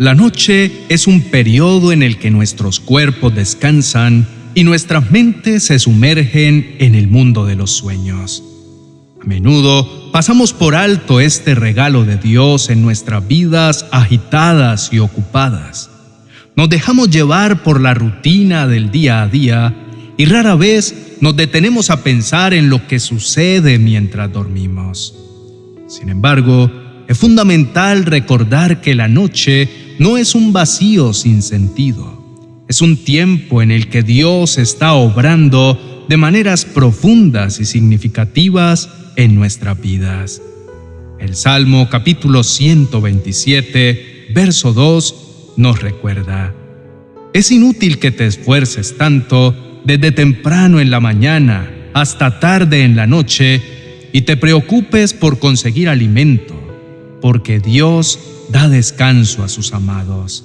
[0.00, 5.78] La noche es un periodo en el que nuestros cuerpos descansan y nuestras mentes se
[5.78, 8.42] sumergen en el mundo de los sueños.
[9.22, 15.90] A menudo pasamos por alto este regalo de Dios en nuestras vidas agitadas y ocupadas.
[16.56, 19.76] Nos dejamos llevar por la rutina del día a día
[20.16, 25.14] y rara vez nos detenemos a pensar en lo que sucede mientras dormimos.
[25.88, 26.70] Sin embargo,
[27.10, 32.64] es fundamental recordar que la noche no es un vacío sin sentido.
[32.68, 39.34] Es un tiempo en el que Dios está obrando de maneras profundas y significativas en
[39.34, 40.40] nuestras vidas.
[41.18, 46.54] El Salmo capítulo 127, verso 2 nos recuerda,
[47.34, 53.08] es inútil que te esfuerces tanto desde temprano en la mañana hasta tarde en la
[53.08, 53.60] noche
[54.12, 56.59] y te preocupes por conseguir alimento,
[57.20, 58.18] porque Dios
[58.50, 60.44] da descanso a sus amados.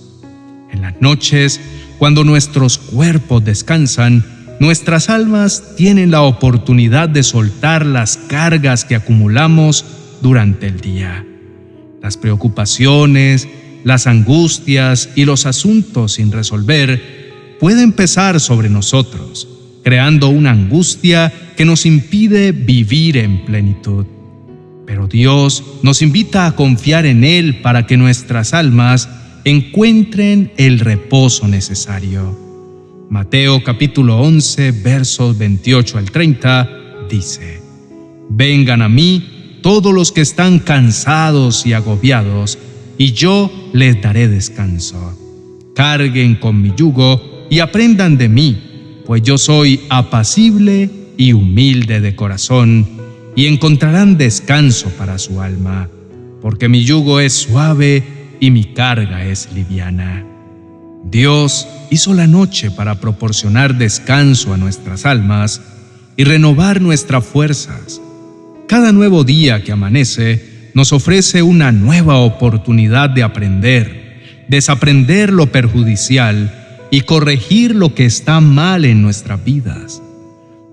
[0.71, 1.59] En las noches,
[1.97, 4.25] cuando nuestros cuerpos descansan,
[4.59, 9.85] nuestras almas tienen la oportunidad de soltar las cargas que acumulamos
[10.21, 11.25] durante el día.
[12.01, 13.47] Las preocupaciones,
[13.83, 19.47] las angustias y los asuntos sin resolver pueden pesar sobre nosotros,
[19.83, 24.05] creando una angustia que nos impide vivir en plenitud.
[24.85, 29.09] Pero Dios nos invita a confiar en Él para que nuestras almas
[29.43, 32.37] encuentren el reposo necesario.
[33.09, 36.69] Mateo capítulo 11 versos 28 al 30
[37.09, 37.61] dice,
[38.29, 42.57] Vengan a mí todos los que están cansados y agobiados,
[42.97, 45.17] y yo les daré descanso.
[45.75, 48.57] Carguen con mi yugo y aprendan de mí,
[49.05, 52.94] pues yo soy apacible y humilde de corazón
[53.35, 55.89] y encontrarán descanso para su alma,
[56.41, 58.03] porque mi yugo es suave
[58.39, 60.25] y mi carga es liviana.
[61.03, 65.61] Dios hizo la noche para proporcionar descanso a nuestras almas
[66.17, 68.01] y renovar nuestras fuerzas.
[68.67, 76.87] Cada nuevo día que amanece nos ofrece una nueva oportunidad de aprender, desaprender lo perjudicial
[76.91, 80.01] y corregir lo que está mal en nuestras vidas.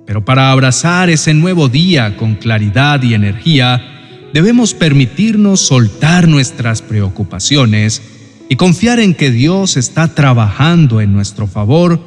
[0.07, 8.03] Pero para abrazar ese nuevo día con claridad y energía, debemos permitirnos soltar nuestras preocupaciones
[8.49, 12.01] y confiar en que Dios está trabajando en nuestro favor,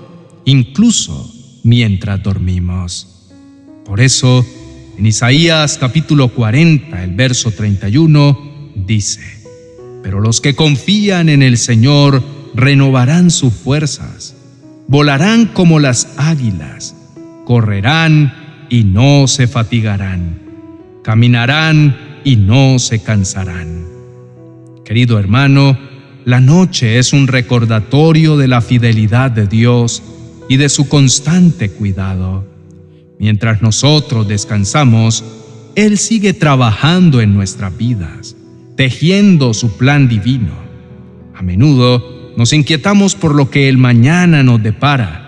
[0.44, 3.32] incluso mientras dormimos.
[3.86, 4.46] Por eso,
[4.98, 9.22] en Isaías capítulo 40, el verso 31, dice,
[10.04, 12.22] Pero los que confían en el Señor
[12.54, 14.36] renovarán sus fuerzas,
[14.88, 16.95] volarán como las águilas
[17.46, 18.34] correrán
[18.70, 20.42] y no se fatigarán,
[21.04, 21.96] caminarán
[22.26, 23.86] y no se cansarán.
[24.84, 25.78] Querido hermano,
[26.26, 30.04] la noche es un recordatorio de la fidelidad de Dios
[30.50, 32.46] y de su constante cuidado.
[33.20, 35.24] Mientras nosotros descansamos,
[35.76, 38.36] Él sigue trabajando en nuestras vidas,
[38.76, 40.54] tejiendo su plan divino.
[41.36, 45.25] A menudo nos inquietamos por lo que el mañana nos depara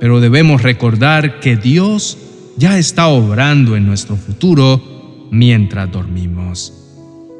[0.00, 2.16] pero debemos recordar que Dios
[2.56, 6.72] ya está obrando en nuestro futuro mientras dormimos.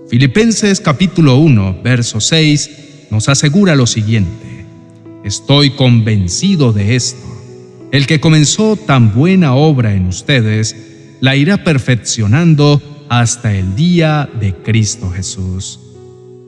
[0.09, 4.51] Filipenses capítulo 1, verso 6 nos asegura lo siguiente,
[5.25, 7.27] Estoy convencido de esto,
[7.93, 10.75] el que comenzó tan buena obra en ustedes,
[11.21, 15.79] la irá perfeccionando hasta el día de Cristo Jesús.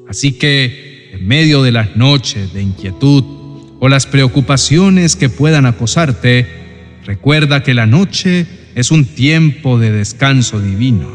[0.08, 3.41] Así que, en medio de las noches de inquietud,
[3.84, 6.46] o las preocupaciones que puedan acosarte,
[7.04, 11.08] recuerda que la noche es un tiempo de descanso divino.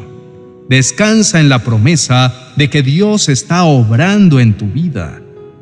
[0.68, 5.22] Descansa en la promesa de que Dios está obrando en tu vida,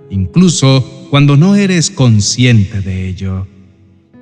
[0.10, 3.46] incluso cuando no eres consciente de ello.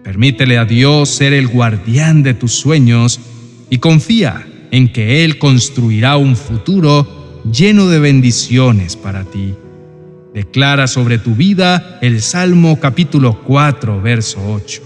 [0.04, 3.22] Permítele a Dios ser el guardián de tus sueños
[3.70, 9.54] y confía en que Él construirá un futuro lleno de bendiciones para ti.
[10.34, 14.82] Declara sobre tu vida el Salmo capítulo 4, verso 8.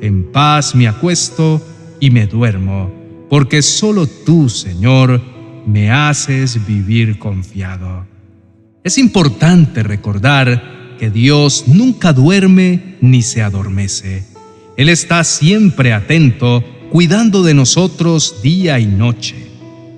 [0.00, 1.60] En paz me acuesto
[2.00, 2.90] y me duermo,
[3.28, 5.20] porque solo tú, Señor,
[5.66, 8.06] me haces vivir confiado.
[8.82, 14.24] Es importante recordar que Dios nunca duerme ni se adormece.
[14.78, 19.34] Él está siempre atento, cuidando de nosotros día y noche.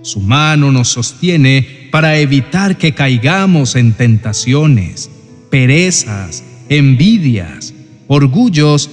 [0.03, 5.11] Su mano nos sostiene para evitar que caigamos en tentaciones,
[5.51, 7.75] perezas, envidias,
[8.07, 8.91] orgullos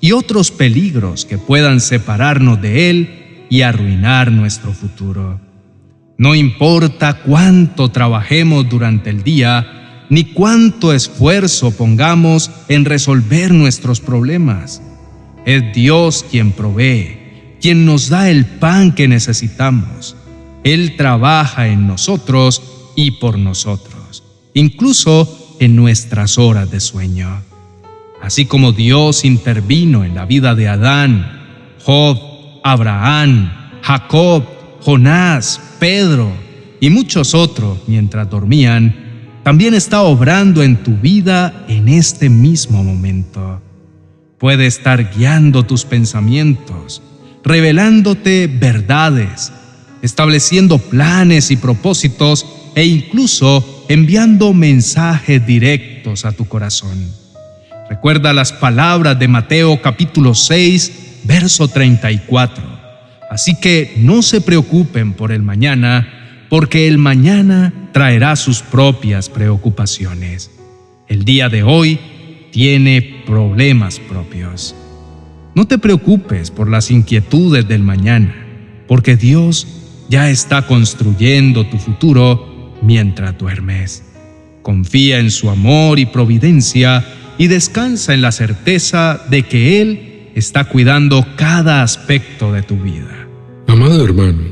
[0.00, 5.40] y otros peligros que puedan separarnos de Él y arruinar nuestro futuro.
[6.18, 14.80] No importa cuánto trabajemos durante el día, ni cuánto esfuerzo pongamos en resolver nuestros problemas.
[15.44, 20.16] Es Dios quien provee, quien nos da el pan que necesitamos.
[20.66, 22.60] Él trabaja en nosotros
[22.96, 27.40] y por nosotros, incluso en nuestras horas de sueño.
[28.20, 32.18] Así como Dios intervino en la vida de Adán, Job,
[32.64, 34.42] Abraham, Jacob,
[34.80, 36.32] Jonás, Pedro
[36.80, 38.92] y muchos otros mientras dormían,
[39.44, 43.60] también está obrando en tu vida en este mismo momento.
[44.38, 47.02] Puede estar guiando tus pensamientos,
[47.44, 49.52] revelándote verdades,
[50.06, 56.96] estableciendo planes y propósitos e incluso enviando mensajes directos a tu corazón.
[57.90, 62.62] Recuerda las palabras de Mateo capítulo 6, verso 34.
[63.30, 70.52] Así que no se preocupen por el mañana, porque el mañana traerá sus propias preocupaciones.
[71.08, 71.98] El día de hoy
[72.52, 74.76] tiene problemas propios.
[75.56, 78.34] No te preocupes por las inquietudes del mañana,
[78.86, 79.66] porque Dios
[80.08, 84.02] ya está construyendo tu futuro mientras duermes.
[84.62, 87.04] Confía en su amor y providencia
[87.38, 93.28] y descansa en la certeza de que Él está cuidando cada aspecto de tu vida.
[93.66, 94.42] Amado hermano,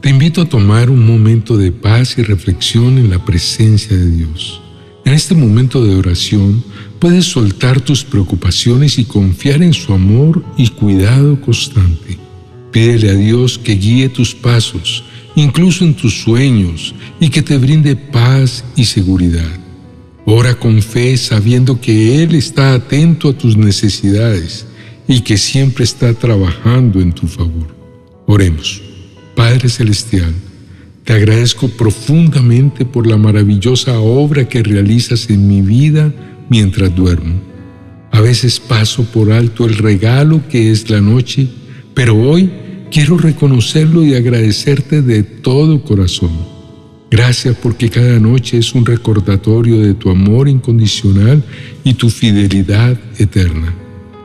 [0.00, 4.60] te invito a tomar un momento de paz y reflexión en la presencia de Dios.
[5.04, 6.62] En este momento de oración
[6.98, 12.18] puedes soltar tus preocupaciones y confiar en su amor y cuidado constante.
[12.72, 15.04] Pídele a Dios que guíe tus pasos,
[15.34, 19.50] incluso en tus sueños, y que te brinde paz y seguridad.
[20.24, 24.66] Ora con fe sabiendo que Él está atento a tus necesidades
[25.06, 27.74] y que siempre está trabajando en tu favor.
[28.26, 28.82] Oremos.
[29.34, 30.34] Padre Celestial,
[31.04, 36.12] te agradezco profundamente por la maravillosa obra que realizas en mi vida
[36.50, 37.40] mientras duermo.
[38.10, 41.48] A veces paso por alto el regalo que es la noche,
[41.98, 42.48] pero hoy
[42.92, 46.30] quiero reconocerlo y agradecerte de todo corazón.
[47.10, 51.42] Gracias porque cada noche es un recordatorio de tu amor incondicional
[51.82, 53.74] y tu fidelidad eterna.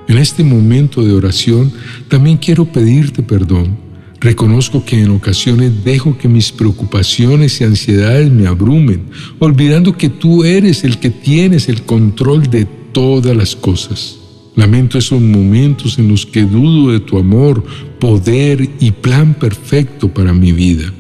[0.08, 1.74] En este momento de oración
[2.10, 3.82] también quiero pedirte perdón
[4.20, 9.08] Reconozco que en ocasiones dejo que mis preocupaciones y ansiedades me abrumen,
[9.40, 14.23] olvidando que tú eres el que tienes el control de todas las cosas.
[14.56, 17.64] Lamento esos momentos en los que dudo de tu amor,
[18.00, 20.94] poder y plan perfecto para mi vida.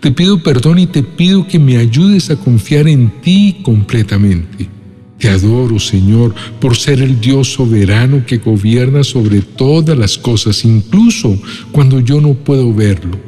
[0.00, 4.68] Te pido perdón y te pido que me ayudes a confiar en ti completamente.
[5.18, 11.38] Te adoro, Señor, por ser el Dios soberano que gobierna sobre todas las cosas, incluso
[11.72, 13.18] cuando yo no puedo verlo.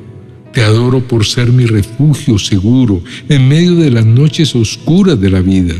[0.53, 5.41] Te adoro por ser mi refugio seguro en medio de las noches oscuras de la
[5.41, 5.75] vida.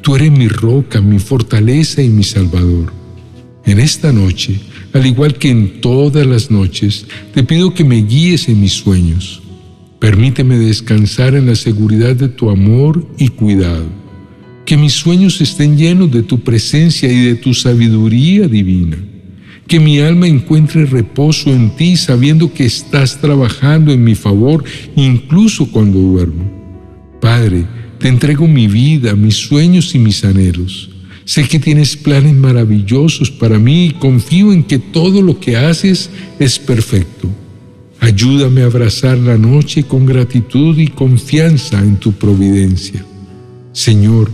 [0.00, 3.01] Tú eres mi roca, mi fortaleza y mi salvador.
[3.64, 4.58] En esta noche,
[4.92, 9.42] al igual que en todas las noches, te pido que me guíes en mis sueños.
[9.98, 14.02] Permíteme descansar en la seguridad de tu amor y cuidado
[14.64, 18.96] que mis sueños estén llenos de tu presencia y de tu sabiduría divina.
[19.66, 24.64] Que mi alma encuentre reposo en ti sabiendo que estás trabajando en mi favor
[24.96, 26.50] incluso cuando duermo.
[27.20, 27.66] Padre,
[27.98, 30.90] te entrego mi vida, mis sueños y mis anhelos.
[31.24, 36.10] Sé que tienes planes maravillosos para mí y confío en que todo lo que haces
[36.38, 37.28] es perfecto.
[38.00, 43.04] Ayúdame a abrazar la noche con gratitud y confianza en tu providencia.
[43.72, 44.30] Señor,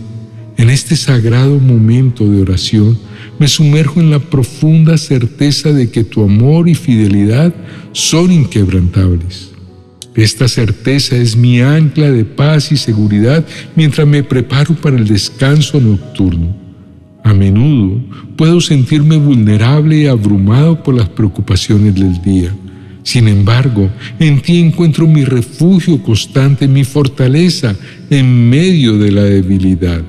[0.56, 2.98] en este sagrado momento de oración,
[3.38, 7.54] me sumerjo en la profunda certeza de que tu amor y fidelidad
[7.92, 9.50] son inquebrantables.
[10.14, 15.80] Esta certeza es mi ancla de paz y seguridad mientras me preparo para el descanso
[15.80, 16.67] nocturno.
[17.24, 18.00] A menudo
[18.36, 22.54] puedo sentirme vulnerable y abrumado por las preocupaciones del día.
[23.02, 27.74] Sin embargo, en ti encuentro mi refugio constante, mi fortaleza
[28.10, 30.02] en medio de la debilidad.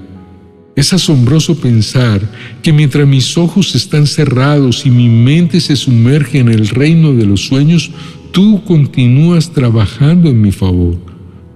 [0.75, 2.21] Es asombroso pensar
[2.61, 7.25] que mientras mis ojos están cerrados y mi mente se sumerge en el reino de
[7.25, 7.91] los sueños,
[8.31, 11.08] tú continúas trabajando en mi favor.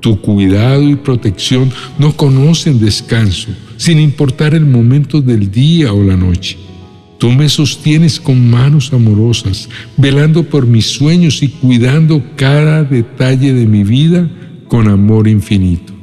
[0.04, 6.18] Tu cuidado y protección no conocen descanso, sin importar el momento del día o la
[6.18, 6.58] noche.
[7.18, 13.66] Tú me sostienes con manos amorosas, velando por mis sueños y cuidando cada detalle de
[13.66, 14.30] mi vida
[14.68, 15.94] con amor infinito.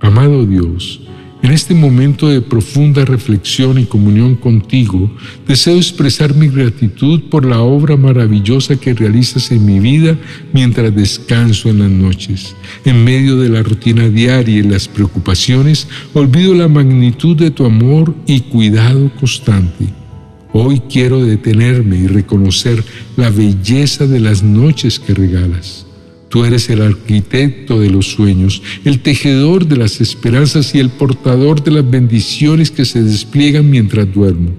[0.00, 1.02] Amado Dios,
[1.42, 5.10] En este momento de profunda reflexión y comunión contigo,
[5.46, 10.18] deseo expresar mi gratitud por la obra maravillosa que realizas en mi vida
[10.52, 12.56] mientras descanso en las noches.
[12.84, 18.14] En medio de la rutina diaria y las preocupaciones, olvido la magnitud de tu amor
[18.26, 19.86] y cuidado constante.
[20.52, 22.82] Hoy quiero detenerme y reconocer
[23.16, 25.85] la belleza de las noches que regalas.
[26.28, 31.62] Tú eres el arquitecto de los sueños, el tejedor de las esperanzas y el portador
[31.62, 34.50] de las bendiciones que se despliegan mientras duermo.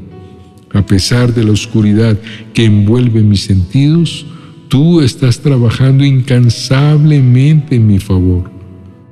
[0.73, 2.17] A pesar de la oscuridad
[2.53, 4.25] que envuelve mis sentidos,
[4.67, 8.49] tú estás trabajando incansablemente en mi favor.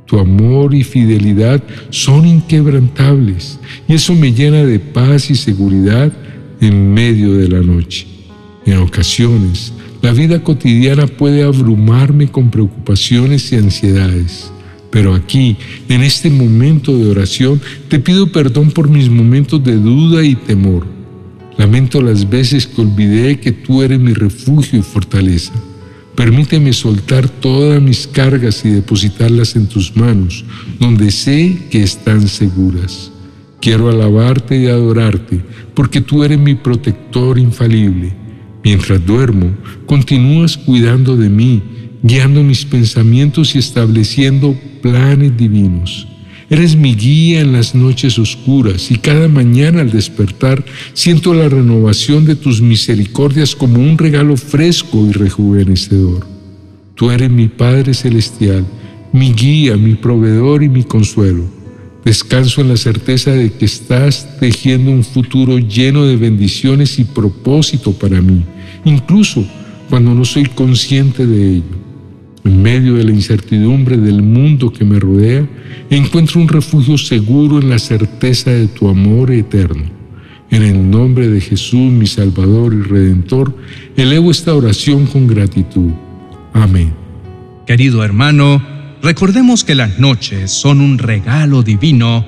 [0.05, 6.13] Tu amor y fidelidad son inquebrantables y eso me llena de paz y seguridad
[6.61, 8.07] en medio de la noche.
[8.65, 9.73] En ocasiones,
[10.05, 14.51] la vida cotidiana puede abrumarme con preocupaciones y ansiedades.
[14.91, 15.57] Pero aquí,
[15.89, 17.59] en este momento de oración,
[17.89, 20.85] te pido perdón por mis momentos de duda y temor.
[21.57, 25.53] Lamento las veces que olvidé que tú eres mi refugio y fortaleza.
[26.13, 30.45] Permíteme soltar todas mis cargas y depositarlas en tus manos,
[30.79, 33.11] donde sé que están seguras.
[33.59, 35.41] Quiero alabarte y adorarte,
[35.73, 38.24] porque tú eres mi protector infalible
[38.65, 39.55] Mientras duermo,
[39.85, 41.61] continúas cuidando de mí,
[42.01, 46.07] guiando mis pensamientos y estableciendo planes divinos.
[46.49, 52.25] Eres mi guía en las noches oscuras y cada mañana al despertar siento la renovación
[52.25, 56.25] de tus misericordias como un regalo fresco y rejuvenecedor.
[56.95, 58.65] Tú eres mi Padre Celestial,
[59.13, 61.45] mi guía, mi proveedor y mi consuelo.
[62.03, 67.93] Descanso en la certeza de que estás tejiendo un futuro lleno de bendiciones y propósito
[67.93, 68.43] para mí
[68.85, 69.45] incluso
[69.89, 71.85] cuando no soy consciente de ello.
[72.43, 75.47] En medio de la incertidumbre del mundo que me rodea,
[75.89, 79.83] encuentro un refugio seguro en la certeza de tu amor eterno.
[80.51, 83.57] En el nombre de Jesús, mi Salvador y Redentor,
[83.97, 85.91] elevo esta oración con gratitud.
[86.53, 86.93] Amén.
[87.65, 88.63] Querido hermano,
[89.01, 92.25] recordemos que las noches son un regalo divino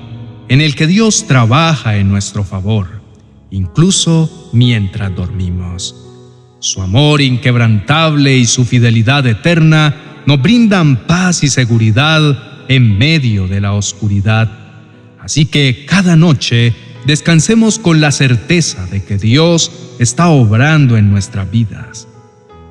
[0.48, 2.88] en el que Dios trabaja en nuestro favor,
[3.50, 6.07] incluso mientras dormimos.
[6.60, 9.94] Su amor inquebrantable y su fidelidad eterna
[10.26, 14.50] nos brindan paz y seguridad en medio de la oscuridad.
[15.20, 16.74] Así que cada noche
[17.06, 22.08] descansemos con la certeza de que Dios está obrando en nuestras vidas.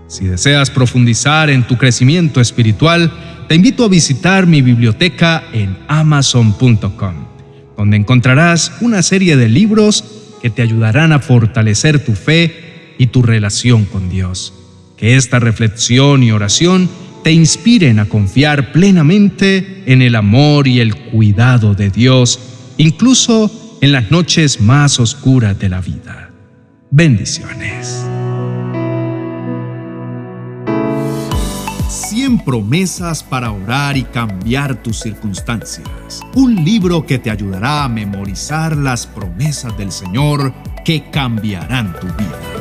[0.08, 3.12] Si deseas profundizar en tu crecimiento espiritual,
[3.48, 7.15] te invito a visitar mi biblioteca en amazon.com,
[7.77, 10.03] donde encontrarás una serie de libros
[10.41, 12.67] que te ayudarán a fortalecer tu fe
[12.98, 14.54] y tu relación con Dios.
[14.98, 16.89] Que esta reflexión y oración
[17.24, 22.39] te inspiren a confiar plenamente en el amor y el cuidado de Dios,
[22.77, 23.51] incluso
[23.82, 26.32] en las noches más oscuras de la vida.
[26.89, 28.06] Bendiciones.
[31.89, 35.88] 100 promesas para orar y cambiar tus circunstancias.
[36.36, 42.57] Un libro que te ayudará a memorizar las promesas del Señor que cambiarán tu vida.